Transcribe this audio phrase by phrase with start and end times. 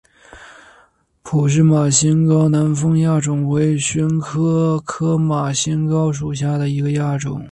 [1.21, 7.47] 普氏马先蒿南方亚种为玄参科马先蒿属下的一个亚种。